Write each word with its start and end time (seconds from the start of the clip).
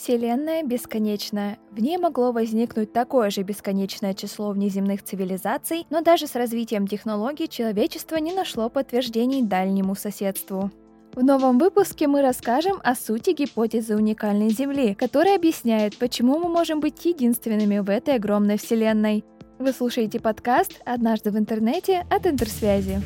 Вселенная 0.00 0.62
бесконечная. 0.62 1.58
В 1.72 1.80
ней 1.80 1.98
могло 1.98 2.30
возникнуть 2.30 2.92
такое 2.92 3.30
же 3.30 3.42
бесконечное 3.42 4.14
число 4.14 4.52
внеземных 4.52 5.02
цивилизаций, 5.02 5.86
но 5.90 6.02
даже 6.02 6.28
с 6.28 6.36
развитием 6.36 6.86
технологий 6.86 7.48
человечество 7.48 8.16
не 8.16 8.32
нашло 8.32 8.70
подтверждений 8.70 9.42
дальнему 9.42 9.96
соседству. 9.96 10.70
В 11.14 11.24
новом 11.24 11.58
выпуске 11.58 12.06
мы 12.06 12.22
расскажем 12.22 12.78
о 12.84 12.94
сути 12.94 13.30
гипотезы 13.30 13.96
уникальной 13.96 14.50
Земли, 14.50 14.94
которая 14.94 15.34
объясняет, 15.34 15.98
почему 15.98 16.38
мы 16.38 16.48
можем 16.48 16.78
быть 16.78 17.04
единственными 17.04 17.80
в 17.80 17.90
этой 17.90 18.14
огромной 18.14 18.56
Вселенной. 18.56 19.24
Вы 19.58 19.72
слушаете 19.72 20.20
подкаст 20.20 20.80
«Однажды 20.84 21.32
в 21.32 21.38
интернете» 21.38 22.06
от 22.08 22.24
Интерсвязи. 22.24 23.02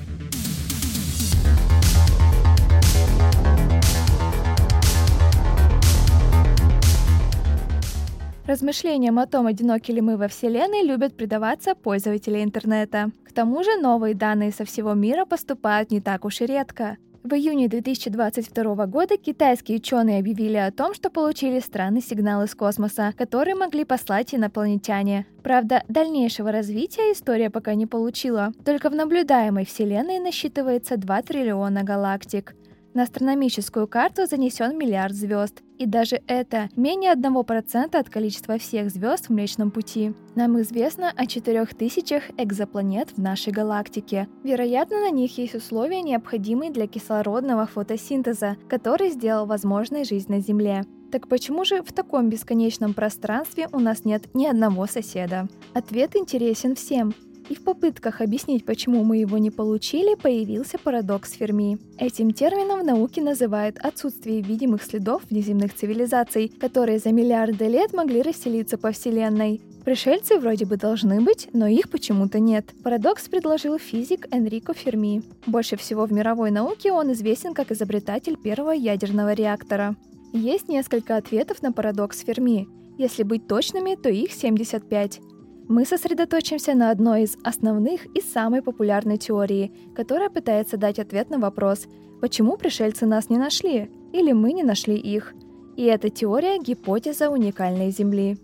Размышлениям 8.53 9.19
о 9.19 9.27
том, 9.27 9.47
одиноки 9.47 9.93
ли 9.93 10.03
мы 10.03 10.19
во 10.19 10.29
Вселенной, 10.29 10.87
любят 10.87 11.17
предаваться 11.17 11.75
пользователи 11.75 12.45
интернета. 12.45 13.11
К 13.25 13.33
тому 13.33 13.65
же 13.65 13.79
новые 13.79 14.15
данные 14.15 14.53
со 14.53 14.67
всего 14.67 14.93
мира 14.93 15.25
поступают 15.25 15.91
не 15.91 16.03
так 16.03 16.27
уж 16.27 16.43
и 16.43 16.45
редко. 16.45 16.99
В 17.23 17.33
июне 17.33 17.69
2022 17.69 18.87
года 18.89 19.17
китайские 19.17 19.79
ученые 19.79 20.19
объявили 20.19 20.59
о 20.59 20.71
том, 20.71 20.93
что 20.93 21.09
получили 21.09 21.61
странный 21.61 22.03
сигнал 22.03 22.43
из 22.43 22.55
космоса, 22.55 23.15
который 23.17 23.55
могли 23.55 23.87
послать 23.87 24.35
инопланетяне. 24.35 25.25
Правда, 25.43 25.83
дальнейшего 25.89 26.53
развития 26.53 27.13
история 27.13 27.49
пока 27.49 27.75
не 27.75 27.87
получила. 27.87 28.53
Только 28.67 28.91
в 28.91 28.95
наблюдаемой 28.95 29.65
Вселенной 29.65 30.19
насчитывается 30.19 30.99
2 30.99 31.23
триллиона 31.23 31.85
галактик. 31.85 32.55
На 32.95 33.05
астрономическую 33.05 33.89
карту 33.89 34.27
занесен 34.27 34.77
миллиард 34.77 35.15
звезд, 35.15 35.63
и 35.79 35.87
даже 35.87 36.21
это 36.27 36.69
менее 36.77 37.15
1% 37.15 37.97
от 37.97 38.11
количества 38.11 38.59
всех 38.59 38.91
звезд 38.91 39.27
в 39.27 39.31
Млечном 39.31 39.71
Пути. 39.71 40.13
Нам 40.35 40.61
известно 40.61 41.11
о 41.17 41.27
4000 41.27 42.23
экзопланет 42.37 43.09
в 43.11 43.19
нашей 43.19 43.51
галактике. 43.51 44.29
Вероятно, 44.45 45.01
на 45.01 45.11
них 45.11 45.39
есть 45.39 45.55
условия, 45.55 46.03
необходимые 46.03 46.71
для 46.71 46.87
кислородного 46.87 47.67
фотосинтеза, 47.67 48.57
который 48.69 49.09
сделал 49.09 49.47
возможной 49.47 50.05
жизнь 50.05 50.31
на 50.31 50.41
Земле. 50.41 50.85
Так 51.11 51.29
почему 51.29 51.65
же 51.65 51.83
в 51.83 51.93
таком 51.93 52.29
бесконечном 52.29 52.93
пространстве 52.93 53.69
у 53.73 53.81
нас 53.81 54.05
нет 54.05 54.35
ни 54.35 54.47
одного 54.47 54.87
соседа? 54.87 55.49
Ответ 55.73 56.15
интересен 56.15 56.75
всем. 56.75 57.15
И 57.49 57.55
в 57.55 57.63
попытках 57.63 58.21
объяснить, 58.21 58.65
почему 58.65 59.05
мы 59.05 59.19
его 59.19 59.39
не 59.39 59.51
получили, 59.51 60.15
появился 60.15 60.79
парадокс 60.79 61.33
Ферми. 61.33 61.79
Этим 61.99 62.33
термином 62.33 62.81
в 62.81 62.85
науке 62.85 63.21
называют 63.21 63.79
отсутствие 63.79 64.41
видимых 64.41 64.83
следов 64.83 65.23
внеземных 65.29 65.75
цивилизаций, 65.75 66.49
которые 66.49 66.99
за 66.99 67.11
миллиарды 67.11 67.67
лет 67.69 67.93
могли 67.93 68.23
расселиться 68.23 68.79
по 68.79 68.93
Вселенной. 68.93 69.61
Пришельцы 69.85 70.39
вроде 70.39 70.65
бы 70.65 70.77
должны 70.77 71.21
быть, 71.21 71.49
но 71.53 71.67
их 71.67 71.91
почему-то 71.91 72.39
нет. 72.39 72.67
Парадокс 72.85 73.29
предложил 73.29 73.79
физик 73.79 74.29
Энрико 74.31 74.75
Ферми. 74.75 75.23
Больше 75.47 75.77
всего 75.77 76.07
в 76.07 76.13
мировой 76.13 76.53
науке 76.53 76.93
он 76.93 77.13
известен 77.13 77.53
как 77.53 77.73
изобретатель 77.73 78.37
первого 78.37 78.71
ядерного 78.71 79.33
реактора. 79.33 79.97
Есть 80.33 80.69
несколько 80.69 81.17
ответов 81.17 81.63
на 81.63 81.73
парадокс 81.73 82.21
Ферми. 82.21 82.69
Если 82.97 83.25
быть 83.25 83.49
точными, 83.49 83.97
то 83.97 84.09
их 84.09 84.33
75 84.33 85.21
мы 85.69 85.85
сосредоточимся 85.85 86.75
на 86.75 86.91
одной 86.91 87.23
из 87.23 87.37
основных 87.45 88.07
и 88.17 88.21
самой 88.21 88.63
популярной 88.63 89.17
теории, 89.17 89.73
которая 89.95 90.31
пытается 90.31 90.77
дать 90.77 90.99
ответ 90.99 91.31
на 91.31 91.39
вопрос, 91.39 91.87
почему 92.21 92.57
пришельцы 92.57 93.07
нас 93.07 93.31
не 93.31 93.39
нашли 93.39 93.91
или 94.13 94.33
мы 94.33 94.53
не 94.53 94.63
нашли 94.63 94.97
их. 94.97 95.35
И 95.77 95.85
эта 95.85 96.11
теория— 96.11 96.59
гипотеза 96.63 97.31
уникальной 97.31 97.91
Земли. 97.91 98.37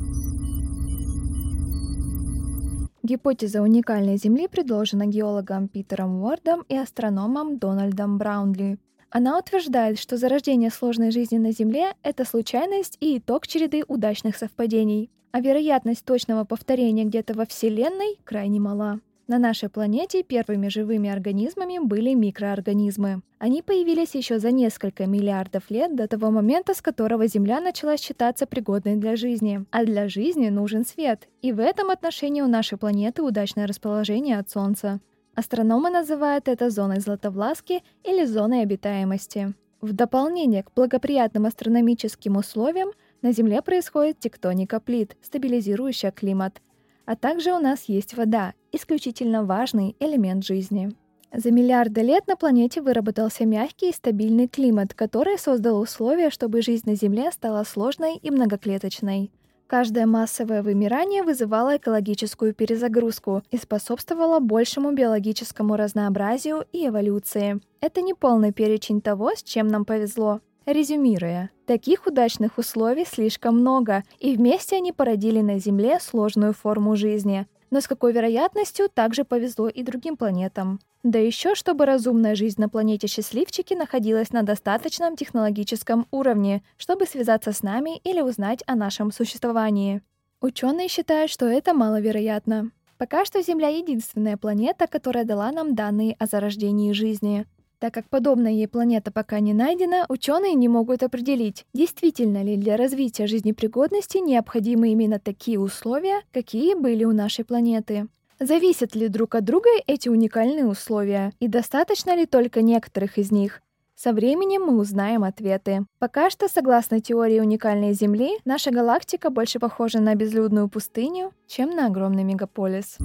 Гипотеза 3.02 3.62
уникальной 3.62 4.16
Земли 4.16 4.48
предложена 4.48 5.06
геологом 5.06 5.68
Питером 5.68 6.22
Уордом 6.22 6.64
и 6.68 6.76
астрономом 6.76 7.58
Дональдом 7.58 8.18
Браунли. 8.18 8.78
Она 9.10 9.38
утверждает, 9.38 9.98
что 9.98 10.18
зарождение 10.18 10.70
сложной 10.70 11.10
жизни 11.10 11.38
на 11.38 11.52
Земле— 11.52 11.94
это 12.02 12.24
случайность 12.24 12.98
и 13.00 13.18
итог 13.18 13.46
череды 13.46 13.82
удачных 13.88 14.36
совпадений 14.36 15.10
а 15.32 15.40
вероятность 15.40 16.04
точного 16.04 16.44
повторения 16.44 17.04
где-то 17.04 17.34
во 17.34 17.46
Вселенной 17.46 18.18
крайне 18.24 18.60
мала. 18.60 19.00
На 19.28 19.38
нашей 19.38 19.68
планете 19.68 20.22
первыми 20.22 20.68
живыми 20.68 21.10
организмами 21.10 21.78
были 21.78 22.14
микроорганизмы. 22.14 23.20
Они 23.38 23.60
появились 23.60 24.14
еще 24.14 24.38
за 24.38 24.50
несколько 24.50 25.04
миллиардов 25.06 25.70
лет 25.70 25.94
до 25.94 26.08
того 26.08 26.30
момента, 26.30 26.72
с 26.72 26.80
которого 26.80 27.26
Земля 27.26 27.60
начала 27.60 27.98
считаться 27.98 28.46
пригодной 28.46 28.96
для 28.96 29.16
жизни. 29.16 29.66
А 29.70 29.84
для 29.84 30.08
жизни 30.08 30.48
нужен 30.48 30.86
свет. 30.86 31.28
И 31.42 31.52
в 31.52 31.60
этом 31.60 31.90
отношении 31.90 32.40
у 32.40 32.48
нашей 32.48 32.78
планеты 32.78 33.22
удачное 33.22 33.66
расположение 33.66 34.38
от 34.38 34.48
Солнца. 34.48 34.98
Астрономы 35.34 35.90
называют 35.90 36.48
это 36.48 36.70
зоной 36.70 37.00
златовласки 37.00 37.82
или 38.04 38.24
зоной 38.24 38.62
обитаемости. 38.62 39.54
В 39.80 39.92
дополнение 39.92 40.62
к 40.62 40.72
благоприятным 40.74 41.46
астрономическим 41.46 42.36
условиям– 42.36 42.90
на 43.22 43.32
Земле 43.32 43.62
происходит 43.62 44.20
тектоника 44.20 44.78
плит, 44.80 45.16
стабилизирующая 45.22 46.12
климат. 46.12 46.62
А 47.04 47.16
также 47.16 47.52
у 47.52 47.58
нас 47.58 47.84
есть 47.84 48.14
вода, 48.14 48.54
исключительно 48.70 49.44
важный 49.44 49.96
элемент 49.98 50.44
жизни. 50.44 50.92
За 51.32 51.50
миллиарды 51.50 52.02
лет 52.02 52.26
на 52.26 52.36
планете 52.36 52.80
выработался 52.80 53.44
мягкий 53.44 53.90
и 53.90 53.92
стабильный 53.92 54.46
климат, 54.46 54.94
который 54.94 55.38
создал 55.38 55.80
условия, 55.80 56.30
чтобы 56.30 56.62
жизнь 56.62 56.88
на 56.88 56.94
Земле 56.94 57.30
стала 57.32 57.64
сложной 57.64 58.16
и 58.16 58.30
многоклеточной. 58.30 59.30
Каждое 59.68 60.06
массовое 60.06 60.62
вымирание 60.62 61.22
вызывало 61.22 61.76
экологическую 61.76 62.54
перезагрузку 62.54 63.42
и 63.50 63.58
способствовало 63.58 64.40
большему 64.40 64.92
биологическому 64.92 65.76
разнообразию 65.76 66.64
и 66.72 66.88
эволюции. 66.88 67.60
Это 67.82 68.00
не 68.00 68.14
полный 68.14 68.50
перечень 68.50 69.02
того, 69.02 69.32
с 69.36 69.42
чем 69.42 69.68
нам 69.68 69.84
повезло, 69.84 70.40
Резюмируя, 70.68 71.48
таких 71.66 72.06
удачных 72.06 72.58
условий 72.58 73.06
слишком 73.06 73.58
много, 73.58 74.04
и 74.18 74.36
вместе 74.36 74.76
они 74.76 74.92
породили 74.92 75.40
на 75.40 75.58
Земле 75.58 75.98
сложную 75.98 76.52
форму 76.52 76.94
жизни. 76.94 77.46
Но 77.70 77.80
с 77.80 77.88
какой 77.88 78.12
вероятностью 78.12 78.88
также 78.88 79.24
повезло 79.24 79.68
и 79.68 79.82
другим 79.82 80.16
планетам. 80.16 80.80
Да 81.02 81.18
еще, 81.18 81.54
чтобы 81.54 81.86
разумная 81.86 82.34
жизнь 82.34 82.60
на 82.60 82.68
планете 82.68 83.06
Счастливчики 83.06 83.74
находилась 83.74 84.32
на 84.32 84.42
достаточном 84.42 85.16
технологическом 85.16 86.06
уровне, 86.10 86.62
чтобы 86.76 87.06
связаться 87.06 87.52
с 87.52 87.62
нами 87.62 87.98
или 87.98 88.20
узнать 88.20 88.64
о 88.66 88.74
нашем 88.74 89.12
существовании. 89.12 90.02
Ученые 90.40 90.88
считают, 90.88 91.30
что 91.30 91.46
это 91.46 91.74
маловероятно. 91.74 92.70
Пока 92.96 93.24
что 93.24 93.40
Земля 93.42 93.68
единственная 93.68 94.36
планета, 94.36 94.86
которая 94.86 95.24
дала 95.24 95.52
нам 95.52 95.74
данные 95.74 96.16
о 96.18 96.26
зарождении 96.26 96.92
жизни. 96.92 97.46
Так 97.78 97.94
как 97.94 98.08
подобная 98.08 98.50
ей 98.50 98.66
планета 98.66 99.12
пока 99.12 99.38
не 99.38 99.54
найдена, 99.54 100.04
ученые 100.08 100.54
не 100.54 100.68
могут 100.68 101.04
определить, 101.04 101.64
действительно 101.72 102.42
ли 102.42 102.56
для 102.56 102.76
развития 102.76 103.28
жизнепригодности 103.28 104.18
необходимы 104.18 104.88
именно 104.88 105.20
такие 105.20 105.60
условия, 105.60 106.22
какие 106.32 106.74
были 106.74 107.04
у 107.04 107.12
нашей 107.12 107.44
планеты. 107.44 108.08
Зависят 108.40 108.96
ли 108.96 109.08
друг 109.08 109.36
от 109.36 109.44
друга 109.44 109.68
эти 109.86 110.08
уникальные 110.08 110.66
условия, 110.66 111.32
и 111.38 111.46
достаточно 111.46 112.16
ли 112.16 112.26
только 112.26 112.62
некоторых 112.62 113.16
из 113.16 113.30
них? 113.30 113.62
Со 113.94 114.12
временем 114.12 114.62
мы 114.62 114.78
узнаем 114.78 115.24
ответы. 115.24 115.84
Пока 115.98 116.30
что, 116.30 116.48
согласно 116.48 117.00
теории 117.00 117.40
уникальной 117.40 117.94
Земли, 117.94 118.38
наша 118.44 118.70
галактика 118.70 119.30
больше 119.30 119.58
похожа 119.58 120.00
на 120.00 120.14
безлюдную 120.14 120.68
пустыню, 120.68 121.32
чем 121.48 121.70
на 121.70 121.86
огромный 121.86 122.22
мегаполис. 122.22 122.98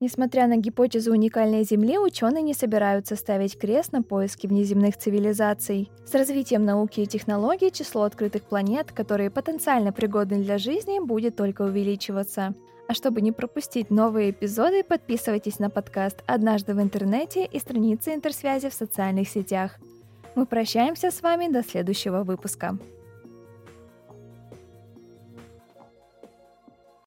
Несмотря 0.00 0.46
на 0.46 0.56
гипотезу 0.56 1.10
уникальной 1.10 1.64
Земли, 1.64 1.98
ученые 1.98 2.42
не 2.42 2.54
собираются 2.54 3.16
ставить 3.16 3.58
крест 3.58 3.90
на 3.90 4.00
поиски 4.00 4.46
внеземных 4.46 4.96
цивилизаций. 4.96 5.90
С 6.06 6.14
развитием 6.14 6.64
науки 6.64 7.00
и 7.00 7.06
технологий 7.06 7.72
число 7.72 8.02
открытых 8.02 8.44
планет, 8.44 8.92
которые 8.92 9.28
потенциально 9.28 9.92
пригодны 9.92 10.38
для 10.38 10.56
жизни, 10.58 11.00
будет 11.00 11.34
только 11.34 11.62
увеличиваться. 11.62 12.54
А 12.86 12.94
чтобы 12.94 13.22
не 13.22 13.32
пропустить 13.32 13.90
новые 13.90 14.30
эпизоды, 14.30 14.84
подписывайтесь 14.84 15.58
на 15.58 15.68
подкаст 15.68 16.22
«Однажды 16.26 16.74
в 16.74 16.80
интернете» 16.80 17.44
и 17.44 17.58
страницы 17.58 18.14
интерсвязи 18.14 18.68
в 18.68 18.74
социальных 18.74 19.28
сетях. 19.28 19.80
Мы 20.36 20.46
прощаемся 20.46 21.10
с 21.10 21.20
вами 21.22 21.52
до 21.52 21.64
следующего 21.64 22.22
выпуска. 22.22 22.78